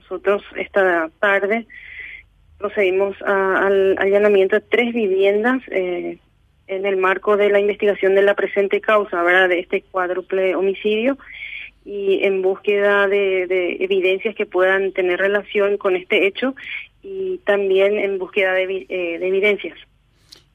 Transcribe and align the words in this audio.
nosotros 0.00 0.42
esta 0.56 1.10
tarde 1.20 1.66
procedimos 2.58 3.16
al 3.22 3.96
allanamiento 3.98 4.56
de 4.56 4.62
tres 4.62 4.92
viviendas 4.92 5.62
eh, 5.70 6.18
en 6.66 6.86
el 6.86 6.96
marco 6.96 7.36
de 7.36 7.48
la 7.48 7.58
investigación 7.58 8.14
de 8.14 8.22
la 8.22 8.34
presente 8.34 8.80
causa, 8.80 9.22
¿verdad? 9.22 9.48
De 9.48 9.60
este 9.60 9.82
cuádruple 9.82 10.54
homicidio 10.54 11.18
y 11.84 12.20
en 12.22 12.42
búsqueda 12.42 13.08
de, 13.08 13.76
evidencias 13.80 14.34
que 14.34 14.46
puedan 14.46 14.92
tener 14.92 15.18
relación 15.18 15.78
con 15.78 15.96
este 15.96 16.26
hecho 16.26 16.54
y 17.02 17.38
también 17.38 17.98
en 17.98 18.18
búsqueda 18.18 18.52
de, 18.52 18.86
eh, 18.88 19.18
evidencias. 19.20 19.78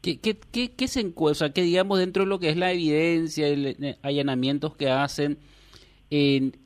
¿Qué, 0.01 0.19
qué, 0.19 0.37
qué, 0.77 0.87
se 0.87 0.99
encuentra? 0.99 1.51
que 1.51 1.63
digamos 1.63 1.97
dentro 1.97 2.23
de 2.23 2.29
lo 2.29 2.39
que 2.39 2.49
es 2.49 2.57
la 2.57 2.71
evidencia, 2.71 3.47
el, 3.47 3.65
eh, 3.65 3.95
allanamientos 4.03 4.75
que 4.75 4.87
hacen, 4.87 5.39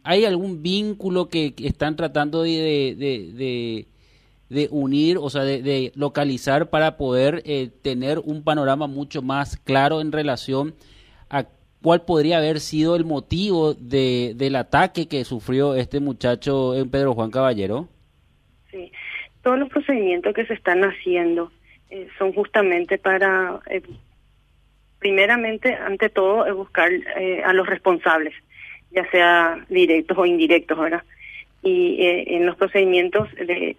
¿hay 0.03 0.25
algún 0.25 0.61
vínculo 0.61 1.29
que, 1.29 1.53
están 1.63 1.95
tratando 1.95 2.43
de, 2.43 3.85
unir, 4.69 5.17
o 5.17 5.29
sea, 5.29 5.43
de, 5.43 5.91
localizar 5.95 6.69
para 6.69 6.97
poder 6.97 7.41
eh, 7.45 7.69
tener 7.81 8.19
un 8.19 8.43
panorama 8.43 8.87
mucho 8.87 9.21
más 9.21 9.57
claro 9.57 10.01
en 10.01 10.11
relación 10.11 10.73
a 11.29 11.45
cuál 11.81 12.03
podría 12.03 12.37
haber 12.37 12.59
sido 12.59 12.95
el 12.95 13.05
motivo 13.05 13.73
de, 13.73 14.33
del 14.35 14.55
ataque 14.55 15.07
que 15.07 15.23
sufrió 15.23 15.75
este 15.75 15.99
muchacho 15.99 16.75
en 16.75 16.89
Pedro 16.89 17.13
Juan 17.13 17.31
Caballero? 17.31 17.87
Sí, 18.71 18.91
todos 19.43 19.59
los 19.59 19.69
procedimientos 19.69 20.33
que 20.33 20.45
se 20.45 20.53
están 20.53 20.81
haciendo 20.83 21.51
eh, 21.89 22.07
son 22.17 22.33
justamente 22.33 22.97
para, 22.97 23.59
eh, 23.67 23.81
primeramente, 24.99 25.73
ante 25.73 26.09
todo, 26.09 26.53
buscar 26.55 26.91
eh, 26.91 27.41
a 27.43 27.53
los 27.53 27.67
responsables, 27.67 28.33
ya 28.91 29.09
sea 29.11 29.65
directos 29.69 30.17
o 30.17 30.25
indirectos, 30.25 30.77
¿verdad? 30.77 31.03
y 31.61 32.01
eh, 32.01 32.37
en 32.37 32.45
los 32.45 32.55
procedimientos 32.55 33.27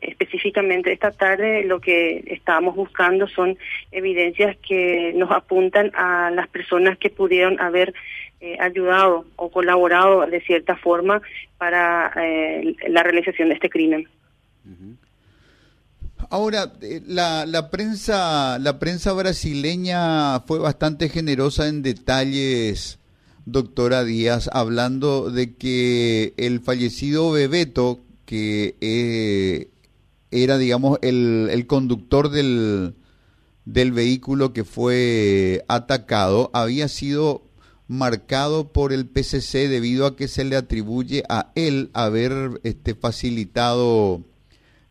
específicamente 0.03 0.93
esta 0.93 1.13
tarde 1.13 1.65
lo 1.65 1.81
que 1.81 2.23
estábamos 2.27 2.77
buscando 2.77 3.27
son 3.27 3.57
evidencias 3.91 4.57
que 4.59 5.13
nos 5.15 5.31
apuntan 5.31 5.91
a 5.95 6.31
las 6.31 6.47
personas 6.49 6.99
que 6.99 7.09
pudieron 7.09 7.59
haber 7.59 7.95
eh, 8.41 8.57
ayudado 8.61 9.25
o 9.37 9.51
colaborado 9.51 10.27
de 10.27 10.41
cierta 10.43 10.77
forma 10.77 11.23
para 11.57 12.13
eh, 12.17 12.77
la 12.89 13.03
realización 13.03 13.49
de 13.49 13.55
este 13.55 13.71
crimen. 13.71 14.09
Ahora, 16.29 16.71
la, 17.07 17.45
la 17.47 17.71
prensa 17.71 18.59
la 18.59 18.79
prensa 18.79 19.13
brasileña 19.15 20.41
fue 20.41 20.59
bastante 20.59 21.09
generosa 21.09 21.67
en 21.67 21.83
detalles 21.83 23.00
doctora 23.47 24.05
Díaz, 24.05 24.49
hablando 24.53 25.31
de 25.31 25.55
que 25.55 26.35
el 26.37 26.61
fallecido 26.61 27.31
Bebeto, 27.33 28.01
que 28.25 28.77
eh, 28.81 29.69
era, 30.31 30.59
digamos, 30.59 30.99
el, 31.03 31.49
el 31.51 31.67
conductor 31.67 32.31
del, 32.31 32.95
del 33.65 33.93
vehículo 33.93 34.53
que 34.53 34.65
fue 34.65 35.65
atacado, 35.69 36.51
había 36.53 36.89
sido 36.89 37.43
marcado 37.91 38.73
por 38.73 38.93
el 38.93 39.07
PCC 39.07 39.69
debido 39.69 40.07
a 40.07 40.15
que 40.15 40.29
se 40.29 40.45
le 40.45 40.55
atribuye 40.55 41.25
a 41.29 41.51
él 41.57 41.91
haber 41.93 42.61
este, 42.63 42.95
facilitado 42.95 44.23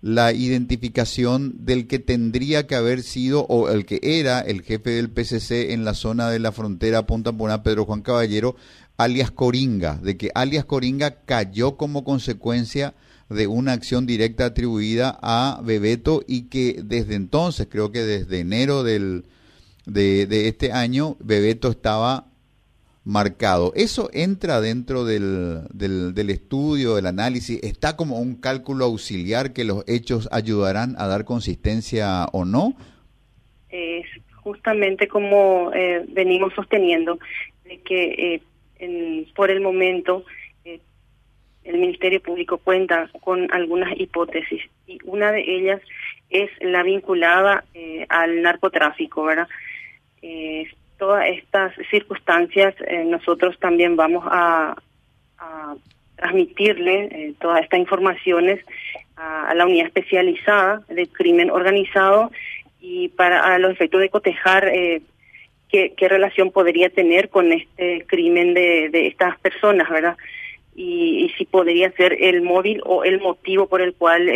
la 0.02 0.31
identificación 0.31 1.66
del 1.66 1.88
que 1.88 2.00
tendría 2.00 2.67
que 2.67 2.75
haber 2.75 3.03
sido 3.03 3.45
o 3.47 3.69
el 3.69 3.86
que 3.86 4.00
era 4.02 4.39
el 4.39 4.61
jefe 4.61 4.92
del 4.92 5.09
PCC 5.09 5.72
en 5.72 5.83
la 5.83 5.94
zona 5.94 6.30
de 6.30 6.39
la 6.39 6.52
frontera 6.52 7.05
Punta 7.05 7.33
Puna, 7.33 7.64
Pedro 7.64 7.86
Juan 7.86 8.02
Caballero, 8.02 8.55
alias 8.97 9.31
Coringa, 9.31 10.00
de 10.02 10.16
que 10.16 10.31
alias 10.36 10.66
Coringa 10.66 11.22
cayó 11.25 11.75
como 11.75 12.03
consecuencia 12.03 12.94
de 13.30 13.47
una 13.47 13.73
acción 13.73 14.05
directa 14.05 14.45
atribuida 14.45 15.20
a 15.22 15.61
Bebeto 15.64 16.23
y 16.27 16.44
que 16.44 16.81
desde 16.83 17.16
entonces, 17.16 17.67
creo 17.70 17.92
que 17.92 18.02
desde 18.02 18.39
enero 18.39 18.83
del, 18.83 19.25
de, 19.86 20.25
de 20.25 20.47
este 20.47 20.72
año, 20.72 21.17
Bebeto 21.20 21.70
estaba 21.70 22.29
marcado. 23.09 23.73
¿Eso 23.75 24.09
entra 24.14 24.61
dentro 24.61 25.03
del, 25.03 25.64
del, 25.73 26.30
estudio, 26.30 26.95
del 26.95 27.08
análisis? 27.08 27.61
¿Está 27.64 27.97
como 27.97 28.20
un 28.20 28.39
cálculo 28.39 28.86
auxiliar 28.86 29.52
que 29.52 29.64
los 29.64 29.83
hechos 29.87 30.30
ayudarán 30.31 30.95
a 30.99 31.08
dar 31.08 31.25
consistencia 31.25 32.25
o 32.31 32.45
no? 32.45 32.75
Es 33.69 34.05
justamente 34.36 35.08
como 35.08 35.71
eh, 35.73 36.05
venimos 36.09 36.53
sosteniendo, 36.53 37.17
de 37.65 37.80
que 37.80 38.42
eh, 38.80 39.25
por 39.36 39.49
el 39.49 39.61
momento 39.61 40.23
eh, 40.64 40.80
el 41.64 41.80
Ministerio 41.80 42.21
Público 42.21 42.59
cuenta 42.59 43.09
con 43.21 43.52
algunas 43.52 43.99
hipótesis 43.99 44.61
y 44.86 44.99
una 45.03 45.31
de 45.31 45.42
ellas 45.42 45.81
es 46.30 46.52
la 46.61 46.83
vinculada 46.83 47.65
al 48.09 48.43
narcotráfico, 48.43 49.23
¿verdad? 49.23 49.48
Todas 50.99 51.27
estas 51.30 51.73
circunstancias, 51.89 52.76
eh, 52.86 53.04
nosotros 53.05 53.58
también 53.58 53.95
vamos 53.95 54.23
a, 54.27 54.76
transmitirle 56.17 57.05
eh, 57.05 57.33
todas 57.39 57.64
estas 57.64 57.80
informaciones 57.80 58.60
a, 59.15 59.54
la 59.55 59.65
unidad 59.65 59.87
especializada 59.87 60.82
de 60.89 61.08
crimen 61.08 61.49
organizado 61.49 62.30
y 62.82 63.08
para 63.08 63.55
a 63.55 63.58
los 63.58 63.71
efectos 63.71 64.02
de 64.02 64.10
cotejar 64.10 64.67
eh, 64.67 65.02
qué, 65.70 65.95
relación 65.98 66.52
podría 66.52 66.89
tener 66.89 67.30
con 67.30 67.54
este 67.54 68.05
crimen 68.05 68.54
de, 68.54 69.08
estas 69.08 69.39
personas, 69.39 69.89
¿verdad? 69.89 70.17
Y, 70.76 71.31
si 71.37 71.45
podría 71.45 71.89
ser 71.92 72.17
el 72.21 72.42
móvil 72.42 72.81
o 72.86 73.05
el 73.05 73.21
motivo 73.21 73.67
por 73.67 73.81
el 73.81 73.93
cual 73.93 74.27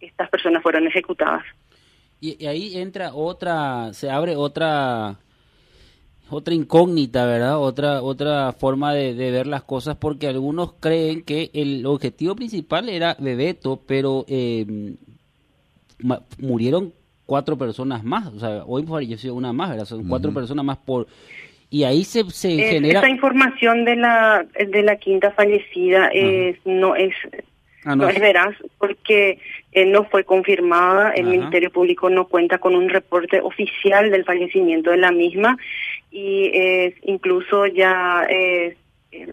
estas 0.00 0.28
personas 0.28 0.60
fueron 0.60 0.88
ejecutadas. 0.88 1.44
y, 2.20 2.44
ahí 2.46 2.78
entra 2.78 3.14
otra, 3.14 3.92
se 3.92 4.10
abre 4.10 4.34
otra 4.34 5.20
otra 6.30 6.54
incógnita, 6.54 7.26
¿verdad? 7.26 7.58
Otra 7.58 8.02
otra 8.02 8.52
forma 8.52 8.92
de, 8.94 9.14
ver 9.14 9.46
las 9.46 9.62
cosas 9.62 9.96
porque 9.96 10.26
algunos 10.26 10.74
creen 10.80 11.22
que 11.22 11.50
el 11.54 11.86
objetivo 11.86 12.34
principal 12.34 12.88
era 12.88 13.16
Bebeto, 13.18 13.80
pero 13.86 14.24
eh, 14.28 14.94
murieron 16.38 16.92
cuatro 17.26 17.56
personas 17.56 18.04
más, 18.04 18.26
o 18.28 18.38
sea, 18.38 18.64
hoy 18.66 18.84
falleció 18.84 19.34
una 19.34 19.52
más, 19.52 19.70
¿verdad? 19.70 19.84
Son 19.84 20.08
cuatro 20.08 20.32
personas 20.32 20.64
más 20.64 20.78
por 20.78 21.06
y 21.68 21.82
ahí 21.84 22.04
se, 22.04 22.28
se 22.30 22.50
genera 22.50 23.00
esta 23.00 23.10
información 23.10 23.84
de 23.84 23.96
la 23.96 24.46
de 24.54 24.82
la 24.82 24.96
quinta 24.96 25.32
fallecida 25.32 26.08
es, 26.12 26.56
no 26.64 26.94
es 26.94 27.12
ah, 27.84 27.96
no, 27.96 28.08
es 28.08 28.20
veraz 28.20 28.54
porque 28.78 29.40
eh, 29.72 29.84
no 29.84 30.04
fue 30.04 30.22
confirmada, 30.22 31.10
el 31.10 31.26
Ministerio 31.26 31.70
Público 31.70 32.08
no 32.08 32.28
cuenta 32.28 32.58
con 32.58 32.76
un 32.76 32.88
reporte 32.88 33.40
oficial 33.40 34.10
del 34.10 34.24
fallecimiento 34.24 34.90
de 34.90 34.98
la 34.98 35.10
misma 35.10 35.58
y 36.10 36.50
eh, 36.54 36.94
incluso 37.02 37.66
ya 37.66 38.26
eh, 38.28 38.76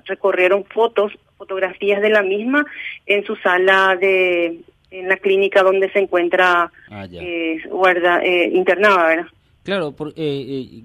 recorrieron 0.05 0.65
fotos, 0.65 1.13
fotografías 1.37 2.01
de 2.01 2.09
la 2.09 2.23
misma 2.23 2.65
en 3.05 3.23
su 3.25 3.35
sala 3.37 3.95
de 3.95 4.59
en 4.91 5.09
la 5.09 5.17
clínica 5.17 5.63
donde 5.63 5.91
se 5.91 5.99
encuentra 5.99 6.71
ah, 6.91 7.07
eh, 7.11 7.57
guarda 7.67 8.23
eh, 8.23 8.51
internada, 8.53 9.07
¿verdad? 9.07 9.27
Claro, 9.63 9.95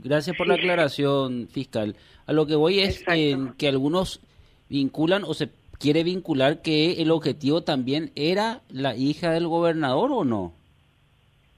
gracias 0.02 0.36
por 0.36 0.46
la 0.46 0.54
aclaración 0.54 1.48
fiscal. 1.48 1.96
A 2.26 2.32
lo 2.32 2.46
que 2.46 2.54
voy 2.54 2.80
es 2.80 3.04
que 3.04 3.68
algunos 3.68 4.20
vinculan 4.68 5.24
o 5.24 5.34
se 5.34 5.50
quiere 5.78 6.04
vincular 6.04 6.62
que 6.62 7.02
el 7.02 7.10
objetivo 7.10 7.62
también 7.62 8.12
era 8.14 8.60
la 8.70 8.94
hija 8.94 9.32
del 9.32 9.48
gobernador 9.48 10.10
o 10.12 10.24
no. 10.24 10.52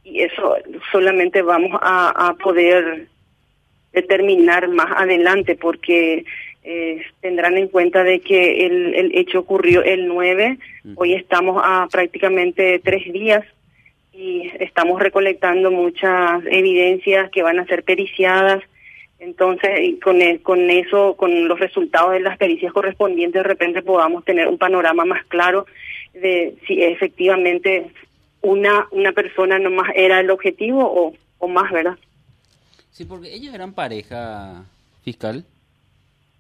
Y 0.03 0.23
eso 0.23 0.57
solamente 0.91 1.43
vamos 1.43 1.79
a, 1.83 2.29
a 2.29 2.35
poder 2.35 3.10
determinar 3.93 4.69
más 4.69 4.89
adelante 4.97 5.57
porque 5.57 6.25
eh, 6.63 7.03
tendrán 7.21 7.57
en 7.57 7.69
cuenta 7.69 8.05
de 8.05 8.21
que 8.21 8.67
el, 8.67 8.95
el 8.95 9.19
hecho 9.19 9.41
ocurrió 9.41 9.83
el 9.83 10.07
9, 10.07 10.59
hoy 10.95 11.15
estamos 11.15 11.61
a 11.65 11.89
prácticamente 11.91 12.81
tres 12.85 13.11
días 13.13 13.45
y 14.13 14.51
estamos 14.61 15.01
recolectando 15.01 15.71
muchas 15.71 16.43
evidencias 16.51 17.31
que 17.31 17.43
van 17.43 17.59
a 17.59 17.65
ser 17.65 17.83
periciadas. 17.85 18.63
Entonces, 19.19 19.71
y 19.81 19.99
con, 19.99 20.21
e, 20.21 20.41
con 20.41 20.71
eso, 20.71 21.15
con 21.17 21.49
los 21.49 21.59
resultados 21.59 22.13
de 22.13 22.21
las 22.21 22.37
pericias 22.37 22.73
correspondientes, 22.73 23.43
de 23.43 23.49
repente 23.49 23.83
podamos 23.83 24.25
tener 24.25 24.47
un 24.47 24.59
panorama 24.59 25.05
más 25.05 25.25
claro 25.27 25.67
de 26.13 26.55
si 26.67 26.83
efectivamente 26.83 27.87
una, 28.43 28.87
una 28.91 29.13
persona 29.13 29.59
nomás 29.59 29.91
era 29.95 30.21
el 30.21 30.31
objetivo 30.31 30.81
o, 30.85 31.15
o 31.39 31.49
más, 31.49 31.71
¿verdad? 31.71 31.97
Sí, 32.93 33.05
porque 33.05 33.35
ellos 33.35 33.55
eran 33.55 33.73
pareja 33.73 34.65
fiscal. 35.03 35.45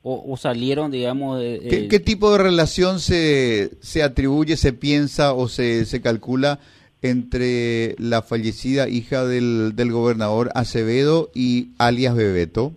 O, 0.03 0.35
salieron, 0.39 0.91
digamos... 0.91 1.39
De, 1.39 1.89
¿Qué, 1.91 2.01
tipo 2.01 2.33
de 2.33 2.43
relación 2.43 3.01
se, 3.01 3.71
se 3.83 4.03
atribuye, 4.03 4.57
se 4.57 4.73
piensa 4.73 5.35
o 5.35 5.47
se, 5.47 5.85
se 5.85 6.01
calcula 6.01 6.59
entre 7.03 7.97
la 7.99 8.23
fallecida 8.23 8.89
hija 8.89 9.27
del, 9.27 9.77
del 9.77 9.93
gobernador 9.93 10.51
Acevedo 10.55 11.31
y 11.35 11.69
alias 11.79 12.15
Bebeto? 12.15 12.73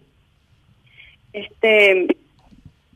Este, 1.34 2.08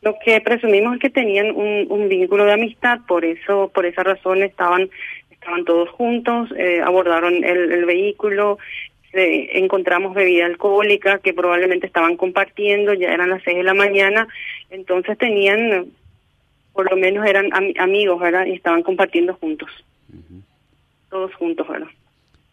Lo 0.02 0.16
que 0.24 0.40
presumimos 0.42 0.96
es 0.96 1.02
que 1.02 1.10
tenían 1.10 1.52
un, 1.52 2.08
vínculo 2.08 2.46
de 2.46 2.54
amistad, 2.54 3.00
por 3.08 3.26
eso, 3.26 3.72
por 3.74 3.86
esa 3.86 4.04
razón 4.04 4.44
estaban 4.44 4.90
estaban 5.32 5.66
todos 5.66 5.90
juntos, 5.90 6.50
eh, 6.58 6.82
abordaron 6.84 7.44
el, 7.44 7.86
vehículo, 7.86 8.58
encontramos 9.18 10.14
bebida 10.14 10.46
alcohólica 10.46 11.20
que 11.20 11.34
probablemente 11.34 11.88
estaban 11.88 12.18
compartiendo, 12.18 12.94
ya 12.94 13.12
eran 13.12 13.30
las 13.30 13.44
seis 13.44 13.58
de 13.58 13.64
la 13.64 13.74
mañana, 13.74 14.28
entonces 14.70 15.18
tenían, 15.18 15.88
por 16.74 16.90
lo 16.90 16.98
menos 16.98 17.26
eran 17.26 17.50
amigos, 17.80 18.20
¿verdad? 18.20 18.46
Y 18.46 18.54
estaban 18.54 18.84
compartiendo 18.84 19.34
juntos, 19.36 19.70
todos 21.10 21.34
juntos, 21.36 21.68
¿verdad? 21.68 21.88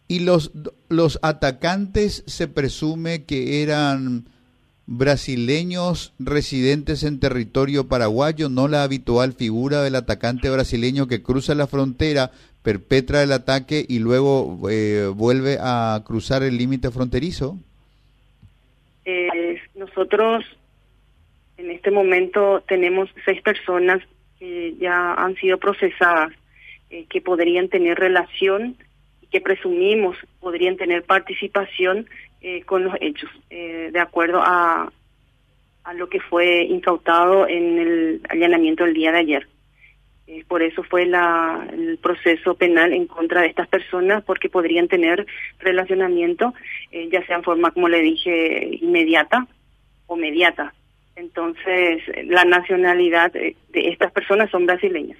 Y 0.07 0.19
los, 0.19 0.51
los 0.89 1.19
atacantes 1.21 2.23
se 2.27 2.47
presume 2.47 3.25
que 3.25 3.63
eran 3.63 4.25
brasileños 4.87 6.13
residentes 6.19 7.03
en 7.03 7.19
territorio 7.19 7.87
paraguayo, 7.87 8.49
no 8.49 8.67
la 8.67 8.83
habitual 8.83 9.33
figura 9.33 9.81
del 9.81 9.95
atacante 9.95 10.49
brasileño 10.49 11.07
que 11.07 11.23
cruza 11.23 11.55
la 11.55 11.67
frontera, 11.67 12.31
perpetra 12.65 13.23
el 13.23 13.31
ataque 13.31 13.85
y 13.87 13.99
luego 13.99 14.69
eh, 14.69 15.09
vuelve 15.15 15.57
a 15.61 16.01
cruzar 16.05 16.43
el 16.43 16.57
límite 16.57 16.91
fronterizo? 16.91 17.57
Eh, 19.05 19.61
nosotros 19.75 20.43
en 21.57 21.71
este 21.71 21.91
momento 21.91 22.63
tenemos 22.67 23.09
seis 23.23 23.41
personas 23.41 24.01
que 24.39 24.75
ya 24.79 25.13
han 25.13 25.35
sido 25.35 25.59
procesadas, 25.59 26.33
eh, 26.89 27.05
que 27.07 27.21
podrían 27.21 27.69
tener 27.69 27.97
relación 27.97 28.75
y 29.21 29.27
que 29.27 29.41
presumimos 29.41 30.17
podrían 30.39 30.75
tener 30.75 31.03
participación 31.03 32.07
eh, 32.41 32.63
con 32.63 32.83
los 32.83 32.95
hechos, 32.99 33.29
eh, 33.49 33.89
de 33.93 33.99
acuerdo 33.99 34.41
a, 34.41 34.91
a 35.83 35.93
lo 35.93 36.09
que 36.09 36.19
fue 36.19 36.63
incautado 36.63 37.47
en 37.47 37.79
el 37.79 38.21
allanamiento 38.29 38.85
el 38.85 38.93
día 38.93 39.11
de 39.11 39.19
ayer. 39.19 39.47
Eh, 40.27 40.43
por 40.47 40.63
eso 40.63 40.83
fue 40.83 41.05
la, 41.05 41.67
el 41.71 41.97
proceso 41.99 42.55
penal 42.55 42.93
en 42.93 43.05
contra 43.05 43.41
de 43.41 43.47
estas 43.47 43.67
personas, 43.67 44.23
porque 44.23 44.49
podrían 44.49 44.87
tener 44.87 45.25
relacionamiento, 45.59 46.53
ya 46.91 47.25
sea 47.25 47.37
en 47.37 47.43
forma, 47.43 47.71
como 47.71 47.89
le 47.89 48.01
dije, 48.01 48.77
inmediata 48.81 49.47
o 50.07 50.15
mediata. 50.15 50.73
Entonces, 51.15 52.01
la 52.25 52.43
nacionalidad 52.43 53.31
de 53.31 53.55
estas 53.73 54.11
personas 54.11 54.49
son 54.49 54.65
brasileñas. 54.65 55.13